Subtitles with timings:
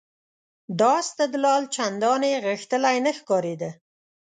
[0.79, 3.69] دا استدلال چندانې غښتلی نه ښکارېده.